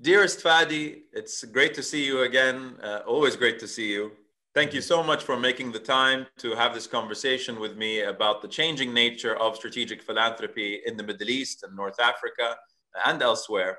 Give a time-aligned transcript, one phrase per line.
[0.00, 2.76] Dearest Fadi, it's great to see you again.
[2.82, 4.10] Uh, always great to see you.
[4.52, 8.42] Thank you so much for making the time to have this conversation with me about
[8.42, 12.56] the changing nature of strategic philanthropy in the Middle East and North Africa
[13.06, 13.78] and elsewhere.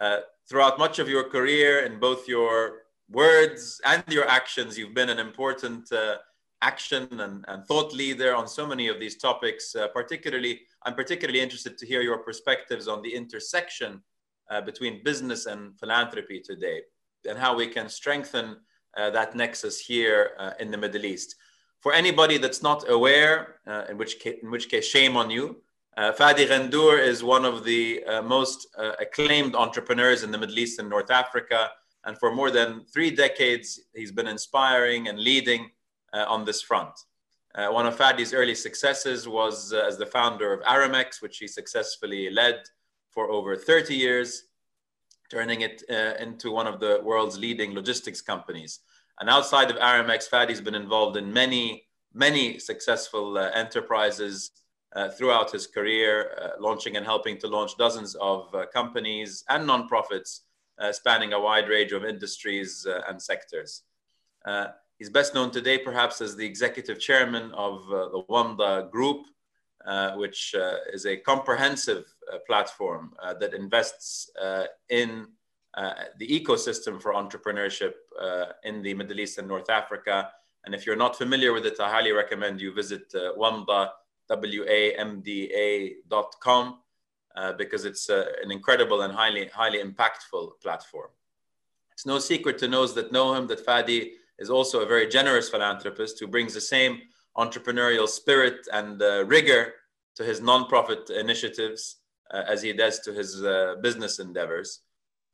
[0.00, 5.08] Uh, throughout much of your career, in both your words and your actions, you've been
[5.08, 6.18] an important uh,
[6.62, 9.74] action and, and, thought leader on so many of these topics.
[9.74, 14.02] Uh, particularly, I'm particularly interested to hear your perspectives on the intersection
[14.50, 16.80] uh, between business and philanthropy today
[17.28, 18.56] and how we can strengthen
[18.96, 21.36] uh, that nexus here uh, in the Middle East.
[21.80, 25.62] For anybody that's not aware, uh, in, which case, in which case, shame on you,
[25.96, 28.66] uh, Fadi Ghandour is one of the uh, most
[29.00, 31.70] acclaimed entrepreneurs in the Middle East and North Africa.
[32.04, 35.70] And for more than three decades, he's been inspiring and leading
[36.14, 36.94] on this front.
[37.54, 42.62] one of Fadi's early successes was as the founder of Aramex, which he successfully led
[43.10, 44.44] for over 30 years
[45.30, 48.80] turning it uh, into one of the world's leading logistics companies.
[49.20, 54.52] And outside of Aramex, Fadi's been involved in many, many successful uh, enterprises
[54.94, 59.68] uh, throughout his career, uh, launching and helping to launch dozens of uh, companies and
[59.68, 60.40] nonprofits
[60.78, 63.82] uh, spanning a wide range of industries and sectors.
[64.98, 69.26] he's best known today, perhaps, as the executive chairman of the Wamda Group,
[70.16, 70.54] which
[70.92, 75.26] is a comprehensive uh, platform uh, that invests uh, in
[76.18, 77.92] the ecosystem for entrepreneurship
[78.64, 80.30] in the Middle East and North Africa.
[80.64, 83.90] And if you're not familiar with it, I highly recommend you visit uh, Wamda,
[84.28, 85.18] W-A-M-D-A.com,
[87.36, 91.10] uh, because it's uh, an incredible and highly, highly impactful platform.
[91.92, 95.48] It's no secret to those that know him that Fadi is also a very generous
[95.48, 97.00] philanthropist who brings the same
[97.38, 99.74] entrepreneurial spirit and uh, rigor
[100.16, 101.98] to his nonprofit initiatives
[102.32, 104.80] uh, as he does to his uh, business endeavors.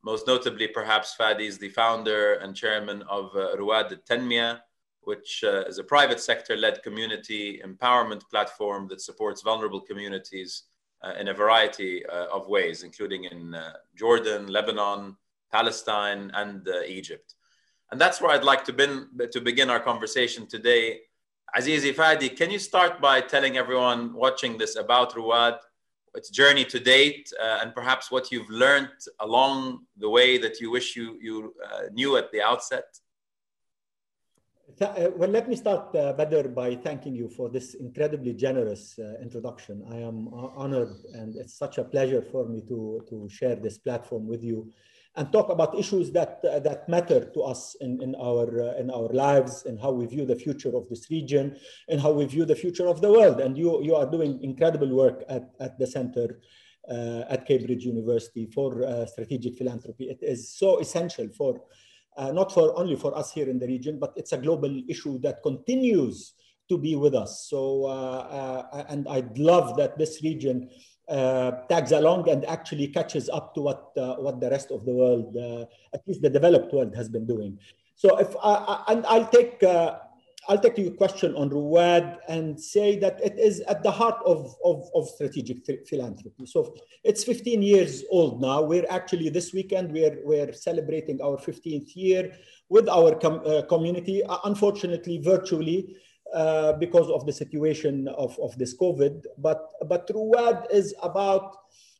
[0.05, 4.61] Most notably, perhaps Fadi is the founder and chairman of uh, Ruwad Tanmiya,
[5.01, 10.65] which uh, is a private sector led community empowerment platform that supports vulnerable communities
[11.03, 13.57] uh, in a variety uh, of ways, including in
[13.97, 15.17] Jordan, Lebanon,
[15.51, 17.35] Palestine, and Egypt.
[17.91, 21.01] And that's where I'd like to, bin, to begin our conversation today.
[21.57, 25.59] Azizi Fadi, can you start by telling everyone watching this about Ruwad
[26.17, 30.71] its journey to date, uh, and perhaps what you've learned along the way that you
[30.71, 32.85] wish you, you uh, knew at the outset?
[34.81, 39.85] Uh, well, let me start, uh, by thanking you for this incredibly generous uh, introduction.
[39.93, 44.27] I am honored, and it's such a pleasure for me to, to share this platform
[44.27, 44.73] with you
[45.17, 48.91] and talk about issues that, uh, that matter to us in, in, our, uh, in
[48.91, 51.57] our lives and how we view the future of this region
[51.89, 53.41] and how we view the future of the world.
[53.41, 56.41] And you, you are doing incredible work at, at the center
[56.91, 60.05] uh, at Cambridge University for uh, strategic philanthropy.
[60.11, 61.63] It is so essential for,
[62.17, 65.19] uh, not for only for us here in the region, but it's a global issue
[65.21, 66.35] that continues
[66.69, 67.47] to be with us.
[67.49, 70.77] So, uh, and I'd love that this region uh,
[71.69, 75.37] tags along and actually catches up to what uh, what the rest of the world,
[75.37, 77.59] uh, at least the developed world, has been doing.
[77.97, 79.99] So if I, and I'll take uh,
[80.49, 84.55] I'll take your question on Ruwad and say that it is at the heart of,
[84.65, 86.47] of, of strategic philanthropy.
[86.47, 88.63] So it's 15 years old now.
[88.63, 92.33] We're actually this weekend we're we're celebrating our 15th year
[92.69, 94.23] with our com uh, community.
[94.25, 95.97] Uh, unfortunately, virtually.
[96.35, 99.23] Uh, because of the situation of, of this COVID.
[99.39, 101.55] But, but Ruwad is about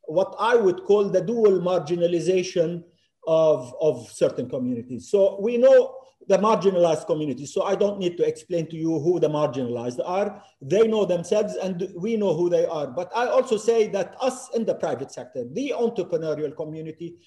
[0.07, 2.83] what I would call the dual marginalization
[3.29, 5.09] of, of certain communities.
[5.09, 5.95] So we know
[6.27, 7.55] the marginalized communities.
[7.55, 10.43] So I don't need to explain to you who the marginalized are.
[10.61, 12.89] They know themselves and we know who they are.
[12.89, 17.19] But I also say that us in the private sector, the entrepreneurial community,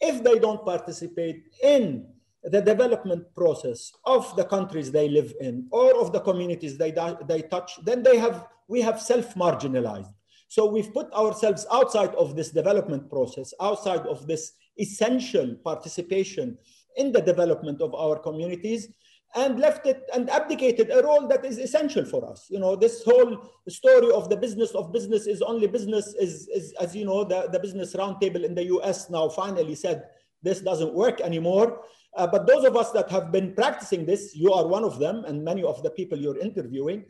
[0.00, 2.06] if they don't participate in
[2.44, 6.92] the development process of the countries they live in or of the communities they,
[7.26, 10.12] they touch, then they have, we have self-marginalized.
[10.48, 16.58] So we've put ourselves outside of this development process, outside of this essential participation
[16.96, 18.88] in the development of our communities
[19.34, 22.48] and left it and abdicated a role that is essential for us.
[22.50, 26.74] You know, this whole story of the business of business is only business is, is
[26.80, 30.04] as you know, the, the business roundtable in the US now finally said
[30.42, 31.80] this doesn't work anymore.
[32.16, 35.24] Uh, but those of us that have been practicing this, you are one of them,
[35.24, 37.04] and many of the people you're interviewing,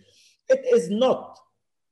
[0.48, 1.38] it is not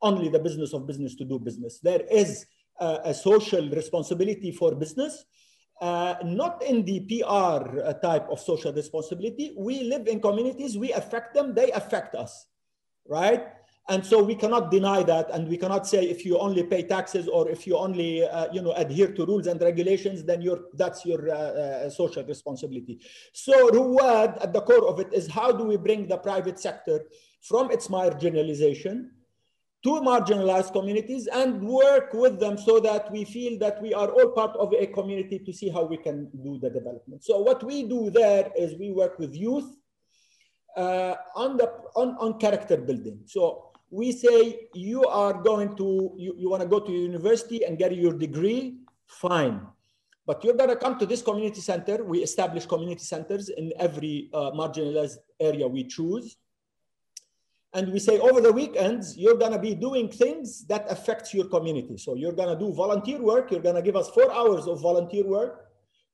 [0.03, 1.81] only the business of business to do business.
[1.81, 2.47] There is
[2.79, 5.25] uh, a social responsibility for business,
[5.81, 9.55] uh, not in the PR uh, type of social responsibility.
[9.57, 12.47] We live in communities, we affect them, they affect us,
[13.09, 13.49] right?
[13.91, 17.27] And so we cannot deny that and we cannot say if you only pay taxes
[17.27, 21.05] or if you only uh, you know adhere to rules and regulations then you're that's
[21.05, 23.01] your uh, uh, social responsibility
[23.33, 27.01] so ruwad at the core of it is how do we bring the private sector
[27.43, 29.09] from its marginalization
[29.83, 34.29] to marginalized communities and work with them so that we feel that we are all
[34.31, 37.25] part of a community to see how we can do the development.
[37.25, 39.75] So what we do there is we work with youth
[40.77, 43.21] uh, on, the, on, on character building.
[43.25, 47.79] So we say you are going to, you, you want to go to university and
[47.79, 48.77] get your degree,
[49.07, 49.61] fine.
[50.27, 52.05] But you're going to come to this community center.
[52.05, 56.37] We establish community centers in every uh, marginalized area we choose
[57.73, 61.47] and we say over the weekends you're going to be doing things that affects your
[61.47, 64.67] community so you're going to do volunteer work you're going to give us four hours
[64.67, 65.67] of volunteer work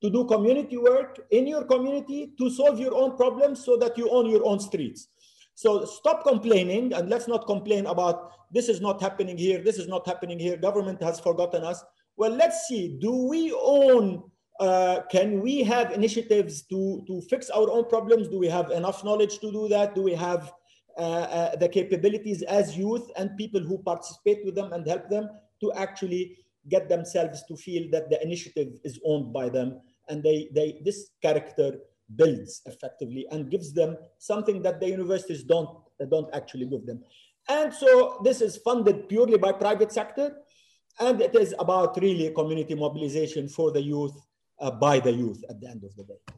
[0.03, 4.11] to do community work in your community to solve your own problems so that you
[4.11, 5.09] own your own streets
[5.57, 9.89] so stop complaining and let's not complain about this is not happening here this is
[9.89, 11.83] not happening here government has forgotten us.
[12.17, 14.23] Well let's see do we own
[14.61, 18.29] uh, can we have initiatives to to fix our own problems?
[18.29, 19.95] Do we have enough knowledge to do that?
[19.95, 20.53] Do we have
[20.99, 25.29] uh, uh, the capabilities as youth and people who participate with them and help them
[25.63, 26.37] to actually
[26.69, 31.11] get themselves to feel that the initiative is owned by them and they, they this
[31.23, 31.79] character
[32.15, 35.69] builds effectively and gives them something that the universities don't
[36.11, 37.03] don't actually give them
[37.49, 40.37] and so this is funded purely by private sector
[41.01, 44.15] and it is about really community mobilization for the youth
[44.61, 46.37] uh, by the youth at the end of the day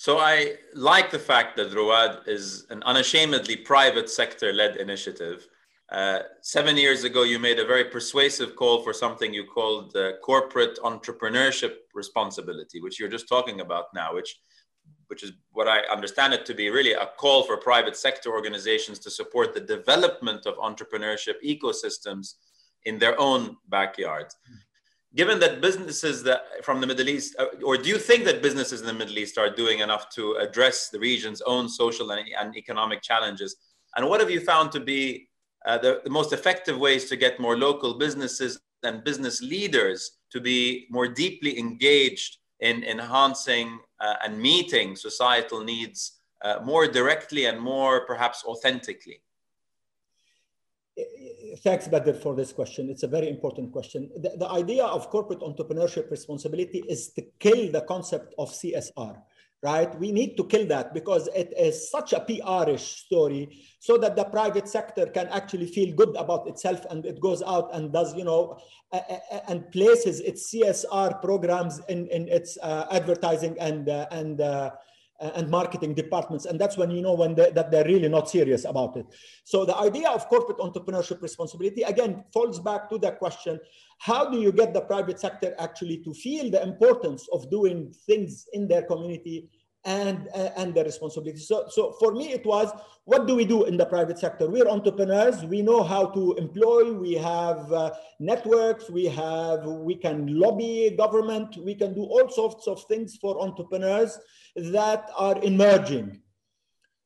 [0.00, 5.48] so I like the fact that Ruwad is an unashamedly private sector led initiative.
[5.90, 10.12] Uh, seven years ago, you made a very persuasive call for something you called uh,
[10.22, 14.38] corporate entrepreneurship responsibility, which you're just talking about now, which,
[15.06, 18.98] which is what I understand it to be really a call for private sector organizations
[19.00, 22.34] to support the development of entrepreneurship ecosystems
[22.84, 24.36] in their own backyards
[25.14, 28.80] given that businesses that from the Middle East, uh, or do you think that businesses
[28.80, 32.56] in the Middle East are doing enough to address the region's own social and, and
[32.56, 33.56] economic challenges?
[33.96, 35.28] And what have you found to be
[35.66, 40.40] uh, the, the most effective ways to get more local businesses and business leaders to
[40.40, 47.60] be more deeply engaged in enhancing uh, and meeting societal needs uh, more directly and
[47.60, 49.20] more perhaps authentically?
[51.62, 52.90] thanks, Badr, for this question.
[52.90, 54.10] It's a very important question.
[54.16, 59.20] The, the, idea of corporate entrepreneurship responsibility is to kill the concept of CSR,
[59.62, 59.98] right?
[59.98, 64.24] We need to kill that because it is such a PR-ish story so that the
[64.24, 68.24] private sector can actually feel good about itself and it goes out and does, you
[68.24, 68.58] know,
[69.48, 74.70] and places its CSR programs in, in its uh, advertising and, uh, and uh,
[75.20, 76.44] and marketing departments.
[76.46, 79.06] And that's when you know when they, that they're really not serious about it.
[79.44, 83.58] So the idea of corporate entrepreneurship responsibility, again, falls back to that question,
[83.98, 88.46] how do you get the private sector actually to feel the importance of doing things
[88.52, 89.48] in their community
[89.88, 91.40] and uh, and the responsibility.
[91.40, 92.70] So, so for me, it was
[93.04, 94.46] what do we do in the private sector?
[94.46, 95.42] We're entrepreneurs.
[95.44, 96.92] We know how to employ.
[96.92, 98.90] We have uh, networks.
[98.90, 101.56] We have we can lobby government.
[101.56, 104.18] We can do all sorts of things for entrepreneurs
[104.56, 106.20] that are emerging.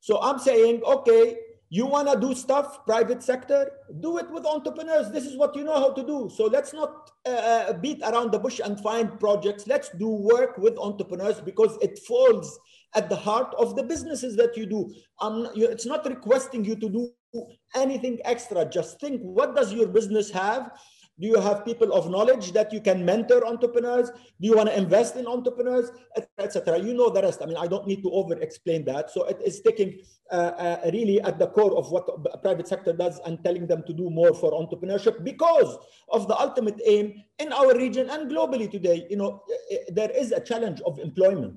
[0.01, 1.37] So I'm saying, okay,
[1.73, 5.09] you want to do stuff, private sector, do it with entrepreneurs.
[5.09, 6.29] This is what you know how to do.
[6.31, 9.65] So let's not uh, uh, beat around the bush and find projects.
[9.65, 12.59] Let's do work with entrepreneurs because it falls
[12.93, 14.93] at the heart of the businesses that you do.
[15.19, 17.09] Um, you, it's not requesting you to do
[17.75, 18.69] anything extra.
[18.69, 20.69] Just think, what does your business have?
[21.23, 24.09] Do you have people of knowledge that you can mentor entrepreneurs?
[24.09, 25.89] Do you want to invest in entrepreneurs,
[26.37, 26.79] etc.?
[26.79, 27.41] You know the rest.
[27.41, 29.09] I mean, I don't need to over explain that.
[29.09, 29.99] So it is taking
[30.29, 32.09] uh, uh, really at the core of what
[32.43, 35.77] private sector does and telling them to do more for entrepreneurship because
[36.09, 39.07] of the ultimate aim in our region and globally today.
[39.09, 39.43] You know,
[39.93, 41.55] there is a challenge of employment.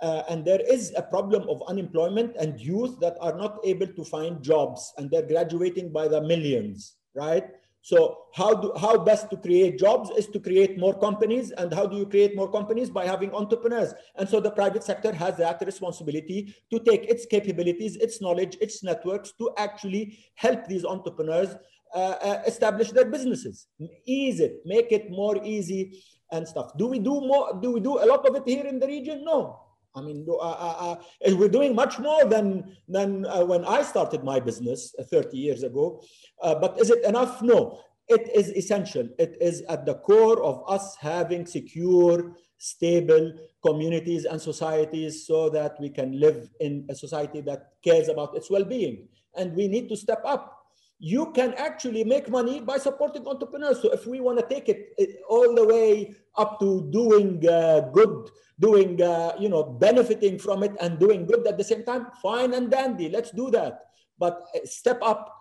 [0.00, 4.02] Uh, and there is a problem of unemployment and youth that are not able to
[4.02, 7.50] find jobs and they're graduating by the millions, right?
[7.82, 11.52] So how do how best to create jobs is to create more companies.
[11.52, 12.90] And how do you create more companies?
[12.90, 13.94] By having entrepreneurs.
[14.16, 18.82] And so the private sector has that responsibility to take its capabilities, its knowledge, its
[18.82, 21.54] networks to actually help these entrepreneurs
[21.94, 23.68] uh, uh, establish their businesses.
[24.06, 26.72] Ease it, make it more easy and stuff.
[26.76, 27.58] Do we do more?
[27.62, 29.24] Do we do a lot of it here in the region?
[29.24, 29.67] No.
[29.98, 34.24] I mean, uh, uh, uh, we're doing much more than, than uh, when I started
[34.24, 36.02] my business uh, 30 years ago.
[36.42, 37.42] Uh, but is it enough?
[37.42, 39.08] No, it is essential.
[39.18, 43.32] It is at the core of us having secure, stable
[43.64, 48.50] communities and societies so that we can live in a society that cares about its
[48.50, 49.08] well-being.
[49.38, 50.57] and we need to step up
[50.98, 53.80] you can actually make money by supporting entrepreneurs.
[53.80, 54.94] So if we want to take it,
[55.28, 60.72] all the way up to doing uh, good, doing, uh, you know, benefiting from it
[60.80, 63.86] and doing good at the same time, fine and dandy, let's do that.
[64.18, 65.34] But uh, step up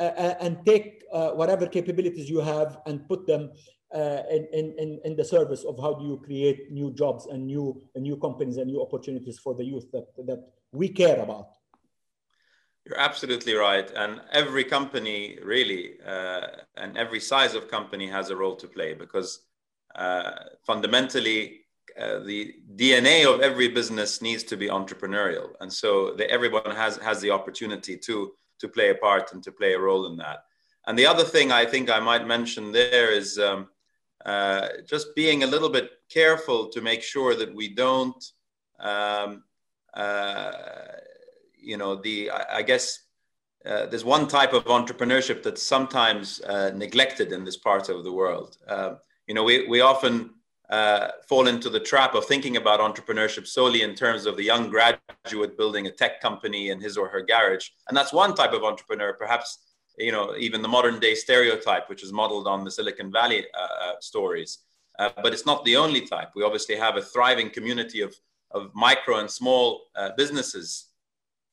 [0.00, 3.50] uh, uh and take uh, whatever capabilities you have and put them
[3.92, 8.02] in, in, in the service of how do you create new jobs and new, and
[8.02, 10.42] new companies and new opportunities for the youth that, that
[10.72, 11.48] we care about.
[12.84, 13.88] You're absolutely right.
[13.94, 16.46] And every company, really, uh,
[16.76, 19.40] and every size of company has a role to play because
[19.94, 20.32] uh,
[20.66, 21.60] fundamentally,
[22.00, 25.50] uh, the DNA of every business needs to be entrepreneurial.
[25.60, 29.52] And so the, everyone has, has the opportunity to, to play a part and to
[29.52, 30.44] play a role in that.
[30.86, 33.68] And the other thing I think I might mention there is um,
[34.24, 38.24] uh, just being a little bit careful to make sure that we don't.
[38.80, 39.44] Um,
[39.94, 40.52] uh,
[41.62, 42.98] you know the I, I guess
[43.64, 48.12] uh, there's one type of entrepreneurship that's sometimes uh, neglected in this part of the
[48.12, 48.56] world.
[48.66, 48.94] Uh,
[49.26, 50.30] you know, we, we often
[50.68, 54.68] uh, fall into the trap of thinking about entrepreneurship solely in terms of the young
[54.68, 57.68] graduate building a tech company in his or her garage.
[57.88, 59.58] And that's one type of entrepreneur, perhaps,
[59.96, 63.84] you know, even the modern day stereotype, which is modeled on the Silicon Valley uh,
[63.84, 64.58] uh, stories.
[64.98, 66.30] but it's not the only type.
[66.34, 68.14] We obviously have a thriving community of,
[68.50, 69.82] of micro and small
[70.16, 70.91] businesses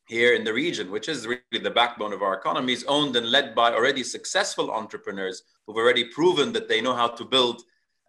[0.09, 3.29] here in the region, which is really the backbone of our economy, is owned and
[3.29, 7.61] led by already successful entrepreneurs who've already proven that they know how to build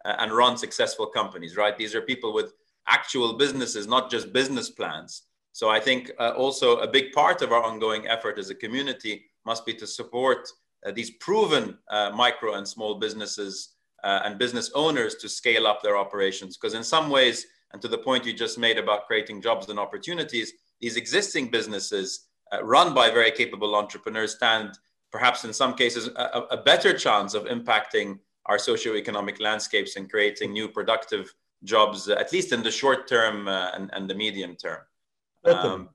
[0.03, 1.77] uh, and run successful companies, right?
[1.77, 2.53] These are people with
[2.87, 5.27] actual businesses, not just business plans.
[5.51, 9.25] So I think uh, also a big part of our ongoing effort as a community
[9.45, 10.49] must be to support
[10.83, 15.83] uh, these proven uh, micro and small businesses uh, and business owners to scale up
[15.83, 16.57] their operations.
[16.57, 19.77] Because in some ways, and to the point you just made about creating jobs and
[19.77, 24.77] opportunities, these existing businesses uh, run by very capable entrepreneurs stand
[25.11, 30.51] perhaps in some cases a, a better chance of impacting our socioeconomic landscapes and creating
[30.51, 31.33] new productive
[31.63, 34.79] jobs, uh, at least in the short term uh, and, and the medium term.
[35.45, 35.89] Um,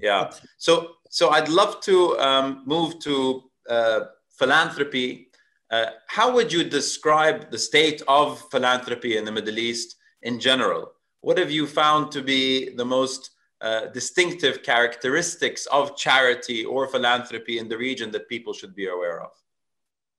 [0.00, 0.30] yeah.
[0.58, 5.28] So, so I'd love to um, move to uh, philanthropy.
[5.70, 10.92] Uh, how would you describe the state of philanthropy in the Middle East in general?
[11.20, 17.58] What have you found to be the most uh, distinctive characteristics of charity or philanthropy
[17.58, 19.30] in the region that people should be aware of?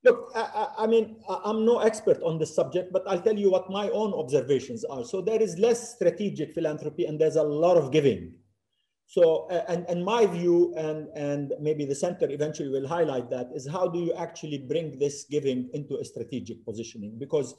[0.03, 3.69] Look, I, I, mean, I'm no expert on this subject, but I'll tell you what
[3.69, 5.03] my own observations are.
[5.03, 8.33] So there is less strategic philanthropy and there's a lot of giving.
[9.05, 13.67] So, and, and my view, and, and maybe the center eventually will highlight that, is
[13.67, 17.19] how do you actually bring this giving into a strategic positioning?
[17.19, 17.53] Because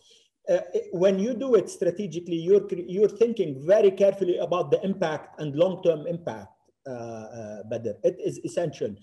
[0.48, 0.58] uh,
[0.92, 6.06] when you do it strategically, you're, you're thinking very carefully about the impact and long-term
[6.06, 6.48] impact,
[6.86, 7.90] uh, uh, Badr.
[8.02, 8.94] It is essential.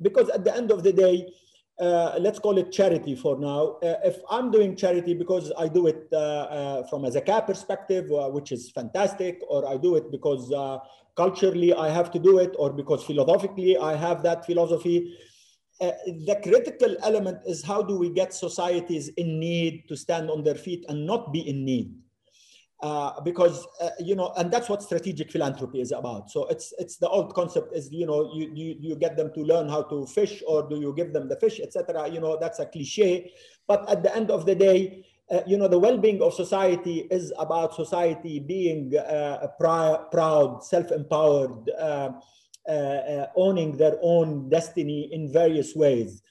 [0.00, 1.26] Because at the end of the day,
[1.80, 3.78] uh, let's call it charity for now.
[3.82, 8.52] Uh, if I'm doing charity because I do it uh, from a zakat perspective, which
[8.52, 10.50] is fantastic, or I do it because
[11.16, 15.16] culturally I have to do it, or because philosophically I have that philosophy,
[15.80, 20.42] uh, the critical element is how do we get societies in need to stand on
[20.42, 21.94] their feet and not be in need?
[22.82, 26.30] Uh, because uh, you know and that's what strategic philanthropy is about.
[26.30, 29.40] So it's it's the old concept is you know you you, you get them to
[29.40, 32.58] learn how to fish or do you give them the fish etc you know that's
[32.58, 33.32] a cliche
[33.66, 37.32] but at the end of the day uh, you know the well-being of society is
[37.38, 42.10] about society being uh, proud self-empowered uh,
[43.36, 46.22] owning their own destiny in various ways.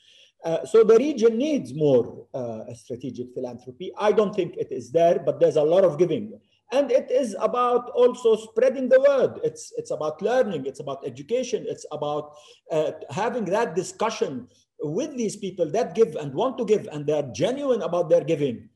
[0.44, 2.27] Uh, so the region needs more
[2.75, 3.92] strategic philanthropy.
[3.98, 6.39] I don't think it is there, but there's a lot of giving
[6.72, 11.65] and it is about also spreading the word it's it's about learning it's about education
[11.68, 12.34] it's about
[12.72, 14.48] uh, having that discussion
[14.80, 18.68] with these people that give and want to give and they're genuine about their giving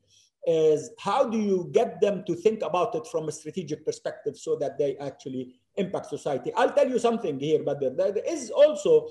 [0.46, 4.56] is how do you get them to think about it from a strategic perspective so
[4.56, 6.52] that they actually impact society.
[6.56, 9.08] I'll tell you something here, but there, there is also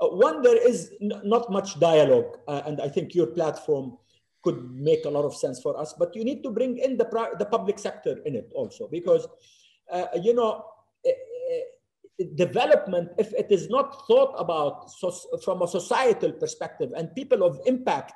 [0.00, 3.96] uh, one, there is not much dialogue, uh, and I think your platform
[4.42, 7.06] could make a lot of sense for us, but you need to bring in the,
[7.38, 9.26] the public sector in it also, because,
[9.92, 10.64] uh, you know,
[11.04, 15.10] eh, eh, development, if it is not thought about so,
[15.44, 18.12] from a societal perspective and people of impact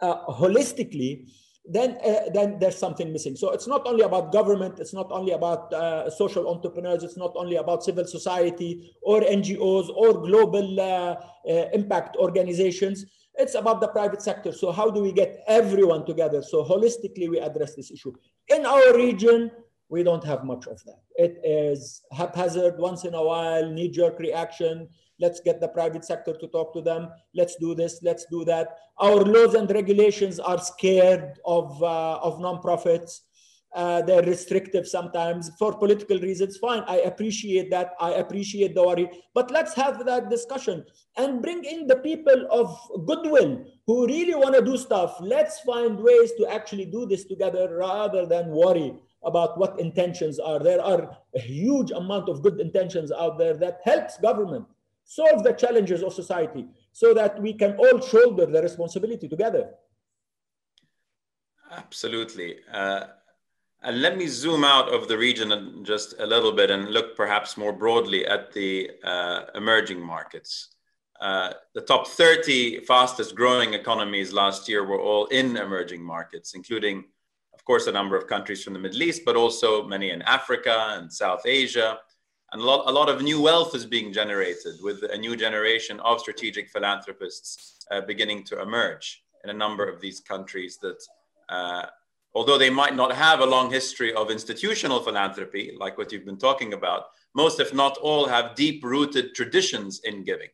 [0.00, 1.30] uh, holistically,
[1.64, 3.36] then uh, then there's something missing.
[3.36, 7.32] So it's not only about government, it's not only about uh, social entrepreneurs, it's not
[7.36, 11.16] only about civil society or NGOs or global uh,
[11.48, 13.04] uh, impact organizations.
[13.34, 14.52] It's about the private sector.
[14.52, 16.42] So how do we get everyone together?
[16.42, 18.12] So holistically, we address this issue
[18.48, 19.50] in our region.
[19.90, 21.00] We don't have much of that.
[21.16, 24.88] It is haphazard, once in a while, knee jerk reaction.
[25.18, 27.08] Let's get the private sector to talk to them.
[27.34, 28.00] Let's do this.
[28.02, 28.68] Let's do that.
[28.98, 33.18] Our laws and regulations are scared of, uh, of nonprofits.
[33.74, 36.56] Uh, they're restrictive sometimes for political reasons.
[36.56, 37.92] Fine, I appreciate that.
[38.00, 39.08] I appreciate the worry.
[39.34, 40.84] But let's have that discussion
[41.16, 45.16] and bring in the people of goodwill who really want to do stuff.
[45.20, 50.58] Let's find ways to actually do this together rather than worry about what intentions are.
[50.58, 54.66] There are a huge amount of good intentions out there that helps government
[55.04, 59.70] solve the challenges of society so that we can all shoulder the responsibility together.
[61.70, 62.56] Absolutely.
[62.72, 63.04] Uh,
[63.82, 67.56] and let me zoom out of the region just a little bit and look perhaps
[67.56, 70.74] more broadly at the uh, emerging markets.
[71.20, 77.04] Uh, the top 30 fastest growing economies last year were all in emerging markets, including,
[77.60, 80.96] of course, a number of countries from the Middle East, but also many in Africa
[80.96, 81.98] and South Asia.
[82.52, 86.00] And a lot, a lot of new wealth is being generated with a new generation
[86.00, 91.02] of strategic philanthropists uh, beginning to emerge in a number of these countries that
[91.50, 91.84] uh,
[92.34, 96.38] although they might not have a long history of institutional philanthropy, like what you've been
[96.38, 100.48] talking about, most, if not all, have deep rooted traditions in giving.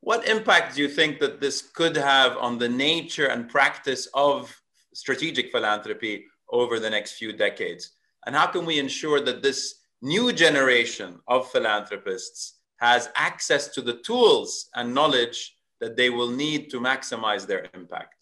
[0.00, 4.58] What impact do you think that this could have on the nature and practice of
[4.94, 7.92] strategic philanthropy over the next few decades?
[8.26, 13.98] And how can we ensure that this new generation of philanthropists has access to the
[13.98, 18.20] tools and knowledge that they will need to maximize their impact?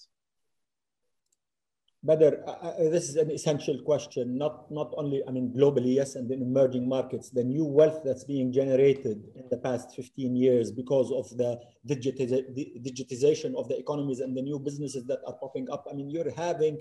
[2.05, 6.31] Badr, uh, this is an essential question, not, not only, I mean, globally, yes, and
[6.31, 11.11] in emerging markets, the new wealth that's being generated in the past 15 years because
[11.11, 11.59] of the,
[11.89, 15.87] digitiz- the digitization of the economies and the new businesses that are popping up.
[15.91, 16.79] I mean, you're having,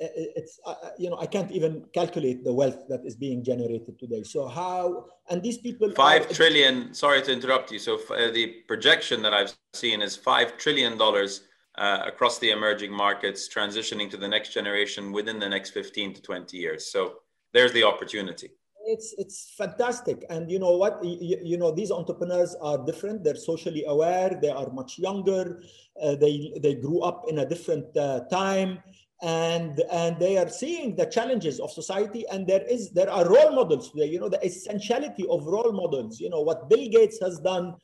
[0.00, 4.22] it's, uh, you know, I can't even calculate the wealth that is being generated today.
[4.22, 7.78] So how, and these people- Five are, trillion, sorry to interrupt you.
[7.78, 13.48] So uh, the projection that I've seen is $5 trillion uh, across the emerging markets,
[13.54, 16.90] transitioning to the next generation within the next 15 to 20 years.
[16.90, 17.16] So
[17.52, 18.50] there's the opportunity.
[18.86, 20.24] It's, it's fantastic.
[20.30, 21.04] And you know what?
[21.04, 23.22] You, you know, these entrepreneurs are different.
[23.22, 24.38] They're socially aware.
[24.40, 25.62] They are much younger.
[26.02, 28.82] Uh, they, they grew up in a different uh, time
[29.22, 33.52] and and they are seeing the challenges of society and there is there are role
[33.54, 37.38] models there you know the essentiality of role models you know what bill gates has
[37.40, 37.74] done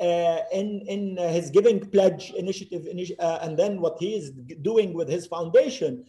[0.00, 2.86] uh, in in his giving pledge initiative
[3.18, 4.30] uh, and then what he is
[4.62, 6.04] doing with his foundation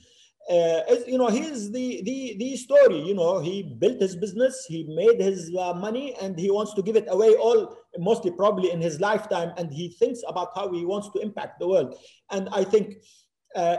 [0.49, 4.65] uh, is, you know he's the the the story you know he built his business
[4.67, 8.71] he made his uh, money and he wants to give it away all mostly probably
[8.71, 11.95] in his lifetime and he thinks about how he wants to impact the world.
[12.29, 12.97] And i think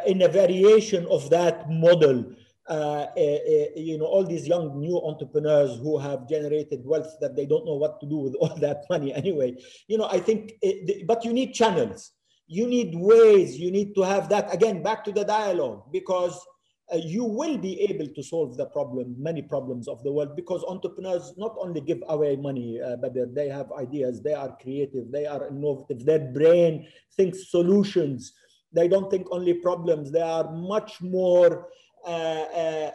[0.07, 2.25] in a variation of that model
[2.69, 7.37] uh, uh, uh, you know, all these young new entrepreneurs who have generated wealth that
[7.37, 9.55] they don't know what to do with all that money anyway.
[9.87, 12.11] You know, I think, it, but you need channels,
[12.49, 14.53] you need ways, you need to have that.
[14.53, 16.45] Again back to the dialogue because
[16.93, 20.65] uh, you will be able to solve the problem, many problems of the world because
[20.67, 25.27] entrepreneurs not only give away money, uh, but they have ideas, they are creative, they
[25.27, 28.33] are innovative, their brain thinks solutions.
[28.77, 31.69] They don't think only problems, they are much more
[32.07, 32.91] uh, uh,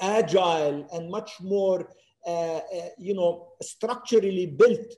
[0.00, 1.90] agile and much more,
[2.26, 2.60] uh,
[2.96, 4.88] you know, structurally built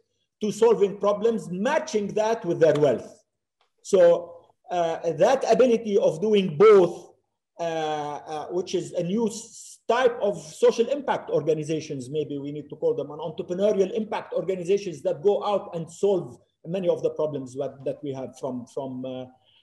[0.40, 3.24] to solving problems, matching that with their wealth.
[3.82, 7.14] So that ability of doing both,
[8.50, 9.28] which is a new
[9.88, 15.02] type of social impact organizations, maybe we need to call them an entrepreneurial impact organizations
[15.02, 19.04] that go out and solve many of the problems that, that we have from, from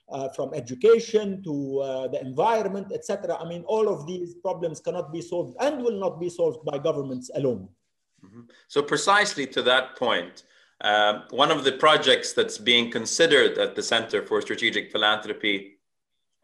[0.08, 3.36] uh, from education to uh, the environment, etc.
[3.36, 6.78] I mean, all of these problems cannot be solved and will not be solved by
[6.78, 7.68] governments alone.
[8.24, 8.42] Mm-hmm.
[8.68, 10.44] So, precisely to that point,
[10.80, 15.78] uh, one of the projects that's being considered at the Center for Strategic Philanthropy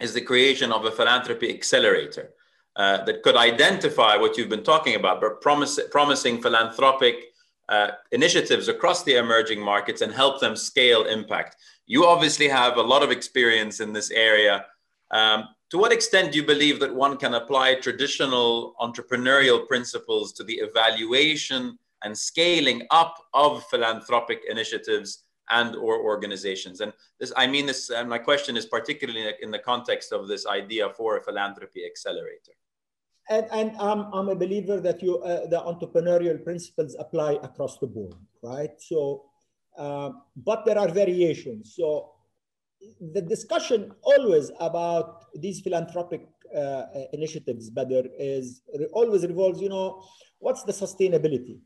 [0.01, 2.31] is the creation of a philanthropy accelerator
[2.77, 7.30] uh, that could identify what you've been talking about, but promise, promising philanthropic
[7.70, 11.56] uh, initiatives across the emerging markets and help them scale impact.
[11.87, 14.66] You obviously have a lot of experience in this area.
[15.12, 20.44] Um, to what extent do you believe that one can apply traditional entrepreneurial principles to
[20.44, 27.66] the evaluation and scaling up of philanthropic initiatives and or organizations and this i mean
[27.66, 31.85] this and my question is particularly in the context of this idea for a philanthropy
[31.85, 32.52] accelerator
[33.31, 37.87] and, and I'm, I'm a believer that you uh, the entrepreneurial principles apply across the
[37.87, 39.25] board right so
[39.77, 41.75] uh, but there are variations.
[41.75, 42.12] So
[43.12, 48.62] the discussion always about these philanthropic uh, initiatives, Badr, is
[48.93, 50.03] always revolves, you know,
[50.38, 51.61] what's the sustainability?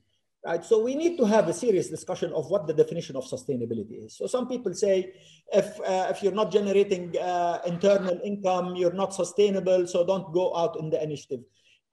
[0.47, 4.05] Right, so we need to have a serious discussion of what the definition of sustainability
[4.05, 4.15] is.
[4.19, 5.15] So some people say,
[5.51, 9.87] if uh, if you're not generating uh, internal income, you're not sustainable.
[9.87, 11.41] So don't go out in the initiative.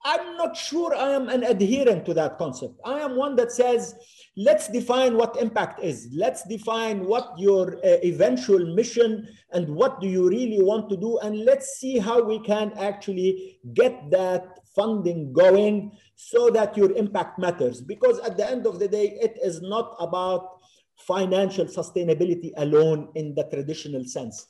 [0.04, 2.74] I'm not sure I am an adherent to that concept.
[2.84, 3.94] I am one that says,
[4.36, 6.08] let's define what impact is.
[6.12, 11.18] Let's define what your uh, eventual mission and what do you really want to do.
[11.20, 17.38] And let's see how we can actually get that funding going so that your impact
[17.38, 17.80] matters.
[17.80, 20.58] Because at the end of the day, it is not about
[20.96, 24.46] financial sustainability alone in the traditional sense.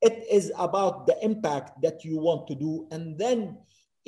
[0.00, 2.86] It is about the impact that you want to do.
[2.90, 3.58] And then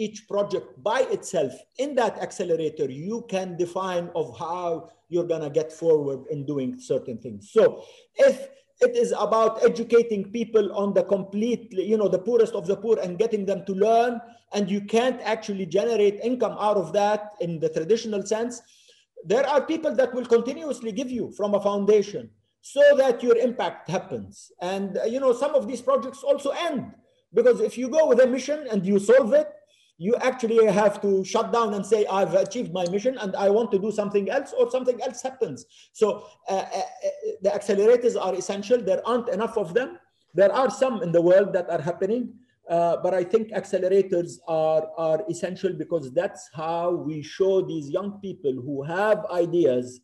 [0.00, 5.70] each project by itself in that accelerator you can define of how you're to get
[5.70, 7.84] forward in doing certain things so
[8.16, 8.48] if
[8.80, 12.98] it is about educating people on the complete you know the poorest of the poor
[12.98, 14.20] and getting them to learn.
[14.52, 18.60] And you can't actually generate income out of that in the traditional sense.
[19.24, 22.30] There are people that will continuously give you from a foundation
[22.62, 24.50] so that your impact happens.
[24.60, 26.94] And uh, you know some of these projects also end.
[27.32, 29.48] Because if you go with a mission and you solve it
[30.06, 33.70] you actually have to shut down and say, I've achieved my mission and I want
[33.72, 35.66] to do something else, or something else happens.
[35.92, 36.82] So uh, uh, uh,
[37.42, 38.78] the accelerators are essential.
[38.80, 39.98] There aren't enough of them.
[40.32, 42.32] There are some in the world that are happening,
[42.70, 48.20] uh, but I think accelerators are, are essential because that's how we show these young
[48.22, 50.00] people who have ideas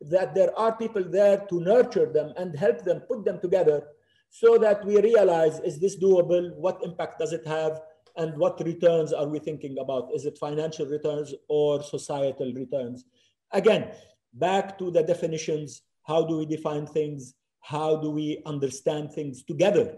[0.00, 3.84] that there are people there to nurture them and help them put them together
[4.28, 6.52] so that we realize, is this doable?
[6.56, 7.80] What impact does it have?
[8.16, 10.10] And what returns are we thinking about?
[10.14, 13.04] Is it financial returns or societal returns?
[13.52, 13.92] Again,
[14.32, 15.82] back to the definitions.
[16.06, 17.34] How do we define things?
[17.60, 19.96] How do we understand things together?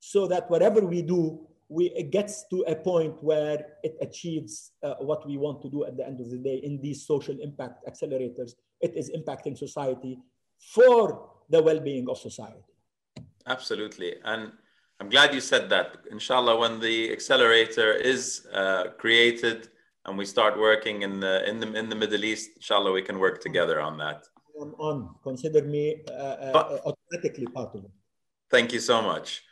[0.00, 4.94] So that whatever we do, we, it gets to a point where it achieves uh,
[5.00, 7.84] what we want to do at the end of the day in these social impact
[7.88, 8.52] accelerators.
[8.80, 10.18] It is impacting society
[10.58, 12.62] for the well-being of society.
[13.46, 14.16] Absolutely.
[14.24, 14.52] And
[15.00, 15.98] I'm glad you said that.
[16.10, 19.68] Inshallah, when the accelerator is uh, created
[20.06, 23.18] and we start working in the in the in the Middle East, inshallah, we can
[23.18, 24.24] work together on that.
[24.60, 25.14] I'm on.
[25.22, 27.90] Consider me uh, uh, automatically part of it.
[28.50, 29.42] Thank you so much.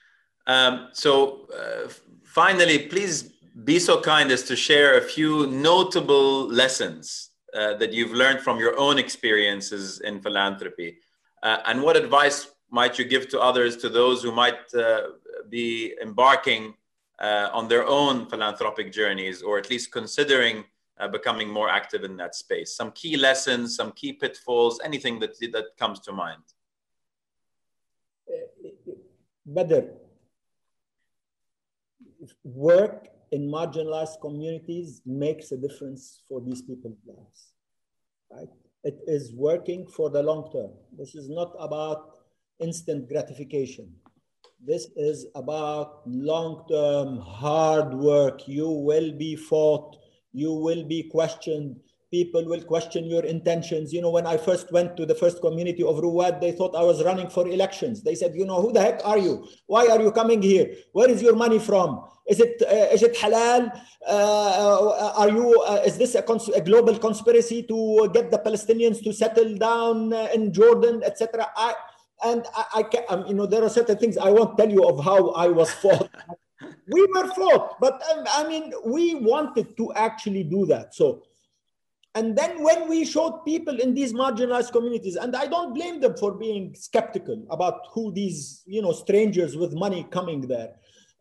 [0.46, 1.88] Um, so, uh,
[2.24, 3.32] finally, please
[3.64, 8.58] be so kind as to share a few notable lessons uh, that you've learned from
[8.58, 10.98] your own experiences in philanthropy,
[11.42, 14.60] uh, and what advice might you give to others, to those who might
[15.50, 16.74] be embarking
[17.20, 20.64] uh, on their own philanthropic journeys, or at least considering
[20.98, 22.76] uh, becoming more active in that space?
[22.76, 26.42] Some key lessons, some key pitfalls, anything that, that comes to mind?
[29.46, 29.80] Badr,
[32.42, 37.52] work in marginalized communities makes a difference for these people's lives,
[38.30, 38.48] right?
[38.84, 40.70] It is working for the long term.
[40.96, 42.18] This is not about
[42.60, 43.92] instant gratification.
[44.60, 48.48] This is about long-term hard work.
[48.48, 49.96] You will be fought.
[50.32, 51.76] You will be questioned.
[52.10, 53.92] People will question your intentions.
[53.92, 56.82] You know, when I first went to the first community of Ruwad, they thought I
[56.82, 58.02] was running for elections.
[58.02, 59.46] They said, you know, who the heck are you?
[59.66, 60.74] Why are you coming here?
[60.92, 62.04] Where is your money from?
[62.26, 63.68] Is it uh, is it halal?
[64.08, 65.60] Uh, are you?
[65.68, 70.12] Uh, is this a, cons- a, global conspiracy to get the Palestinians to settle down
[70.12, 71.46] uh, in Jordan, etc.?
[72.24, 74.84] And I, I can, um, you know, there are certain things I won't tell you
[74.84, 76.10] of how I was fought.
[76.88, 80.94] we were fought, but um, I mean, we wanted to actually do that.
[80.94, 81.22] So,
[82.14, 86.16] and then when we showed people in these marginalized communities, and I don't blame them
[86.16, 90.74] for being skeptical about who these, you know, strangers with money coming there.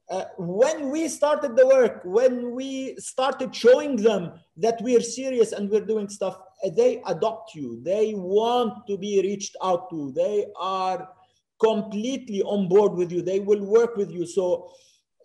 [0.09, 5.69] Uh, when we started the work, when we started showing them that we're serious and
[5.69, 6.37] we're doing stuff,
[6.71, 7.81] they adopt you.
[7.83, 10.11] They want to be reached out to.
[10.11, 11.09] They are
[11.61, 13.21] completely on board with you.
[13.21, 14.25] They will work with you.
[14.25, 14.71] So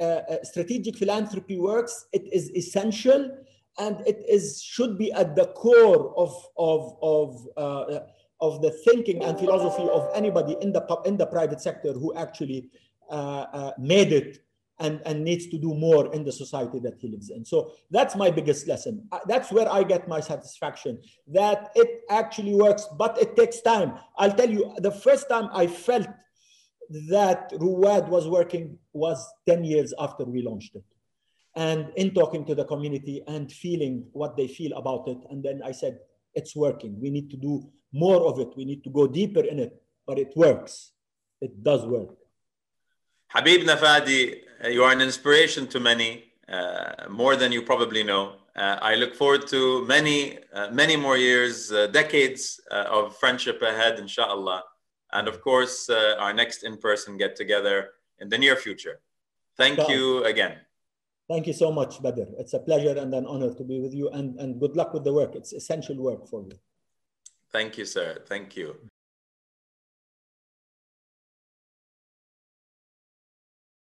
[0.00, 2.06] uh, uh, strategic philanthropy works.
[2.12, 3.30] It is essential
[3.78, 8.00] and it is should be at the core of, of, of, uh,
[8.40, 12.68] of the thinking and philosophy of anybody in the, in the private sector who actually
[13.10, 14.40] uh, uh, made it
[14.80, 17.44] and, and needs to do more in the society that he lives in.
[17.44, 19.06] So that's my biggest lesson.
[19.10, 23.94] Uh, that's where I get my satisfaction that it actually works, but it takes time.
[24.16, 26.08] I'll tell you, the first time I felt
[27.10, 30.84] that Ruwad was working was 10 years after we launched it.
[31.56, 35.18] And in talking to the community and feeling what they feel about it.
[35.28, 35.98] And then I said,
[36.34, 37.00] it's working.
[37.00, 38.50] We need to do more of it.
[38.56, 40.92] We need to go deeper in it, but it works.
[41.40, 42.10] It does work.
[43.34, 46.28] Habibna Fadi, you are an inspiration to many.
[46.48, 48.36] uh, more than you probably know.
[48.56, 53.62] Uh, I look forward to many, uh, many more years, uh, decades uh, of friendship
[53.62, 54.64] ahead, inshallah.
[55.12, 59.00] And of course, uh, our next in person get together in the near future.
[59.56, 60.56] Thank you again.
[61.28, 62.22] Thank you so much, Badr.
[62.38, 65.04] It's a pleasure and an honor to be with you, and, and good luck with
[65.04, 65.34] the work.
[65.34, 66.52] It's essential work for you.
[67.52, 68.22] Thank you, sir.
[68.26, 68.76] Thank you.